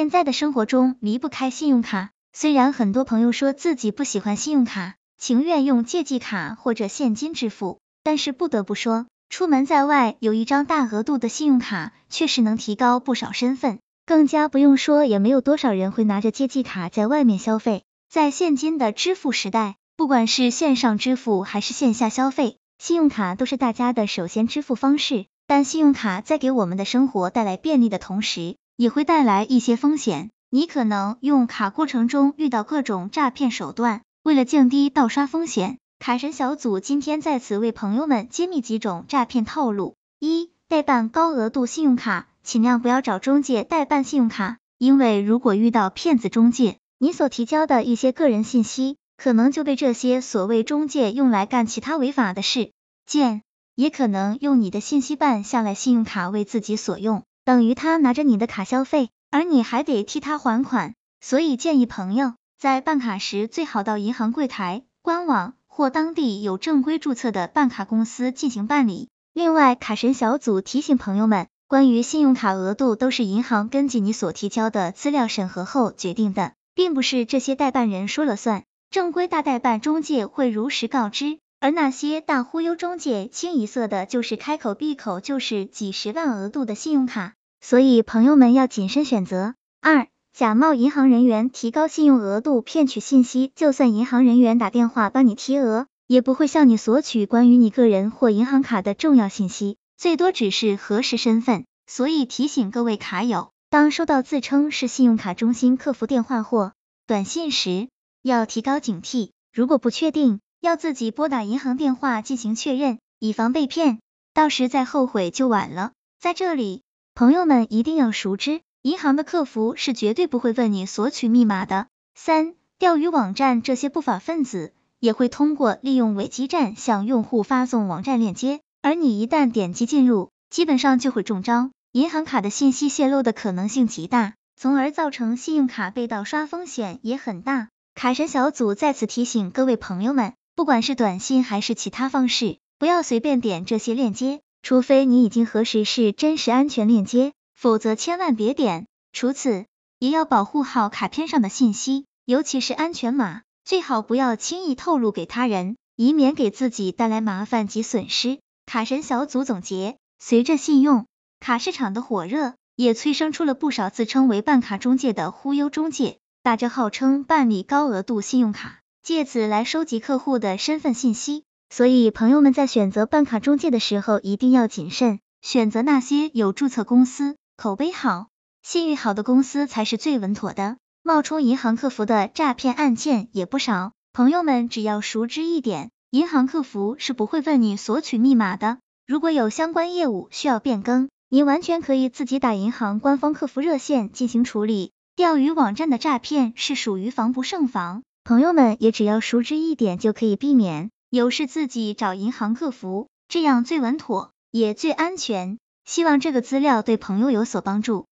[0.00, 13.78] 现在的生活中离不开信用卡，虽然很多朋友说自己不喜欢信用卡，情愿用借记卡或者现金支付，但是不得不说，出门在外有一张大额度的信用卡，确实能提高不少身份。
[14.06, 17.82] 更加不用说，也没有多少人会拿着借记卡在外面消费。
[18.08, 25.26] 在现金的支付时代，不管是线上支付还是线下消费，信用卡都是大家的首先支付方式。
[25.46, 34.00] 但信用卡在给我们的生活带来便利的同时，也会带来一些风险，你可能用卡过程中遇到各种诈骗手段。
[34.22, 39.96] 为了降低盗刷风险，卡神小组今天在此为朋友们揭秘几种诈骗套路。
[40.18, 52.72] 一、代办高额度信用卡，尽量不要找中介代办信用卡，因为如果遇到骗子中介，你所提交的一些个人信息，可能就被这些所谓中介用来干其他违法的事，
[53.04, 53.42] 件
[53.74, 57.24] 也可能用你的信息办下来信用卡为自己所用。
[57.44, 69.08] 等于他拿着你的卡消费，而你还得替他还款，所以建议朋友在办卡时最好到银行柜台、官网或当地有正规注册的办卡公司进行办理。
[69.32, 78.64] 另外，卡神小组提醒朋友们，关于信用卡额度都是银行根据你所提交的资料审核后决定的，并不是这些代办人说了算。
[78.90, 87.34] 正规大代办中介会如实告知，而那些大忽悠中介清一色的就是开口闭口就是几十万额度的信用卡。
[87.60, 89.54] 所以朋友们要谨慎选择。
[89.82, 101.66] 二、假冒银行人员提高信用额度骗取信息，就算银行人员打电话帮你提额，也不会向你索取关于你个人或银行卡的重要信息，最多只是核实身份。
[101.86, 106.72] 所以提醒各位卡友，当收到自称是信用卡中心客服电话或
[107.06, 107.88] 短信时，
[108.22, 109.32] 要提高警惕。
[109.52, 113.98] 如果不确定，要自己拨打银行电话进行确认，以防被骗，
[114.34, 115.92] 到时再后悔就晚了。
[116.20, 116.82] 在这里。
[117.12, 121.88] 朋友们一定要熟知，银行的客服是绝对不会问你索取密码的。
[122.14, 137.68] 三、钓鱼网站这些不法分子也会通过利用伪基站向用户发送网站链接，而你一旦点击进入，基本上就会中招，银行卡的信息泄露的可能性极大，从而造成信用卡被盗刷风险也很大。
[137.94, 144.40] 卡神小组在此提醒各位朋友们，不管是短信还是其他方式，不要随便点这些链接。
[144.62, 148.86] 除非你已经核实是真实安全链接，否则千万别点。
[149.12, 149.64] 除此，
[149.98, 158.38] 也要保护好卡片上的信息，尤其是安全码，最好不要轻易透露给他人，以免给自己带来麻烦及损失。
[158.66, 161.06] 卡神小组总结：随着信用
[161.40, 171.44] 卡市场的火热，也催生出了不少自称为办卡中介的忽悠中介，打着号称办理高额度信用卡，借此来收集客户的身份信息。
[171.68, 178.26] 所以，朋友们在选择办卡中介的时候一定要谨慎，选择那些有注册公司、口碑好、
[178.62, 180.76] 信誉好的公司才是最稳妥的。
[181.02, 188.78] 冒充银行客服的诈骗案件也不少，朋友们只要熟知一点，银行客服是不会问你索取密码的。
[189.06, 194.90] 如果有相关业务需要变更，您完全可以自己打银行官方客服热线进行处理。
[195.14, 200.90] 钓鱼网站的诈骗是属于防不胜防，朋友们也只要熟知一点就可以避免。
[201.08, 205.58] 有事自己找银行客服，这样最稳妥，也最安全。
[205.84, 208.06] 希望这个资料对朋友有所帮助。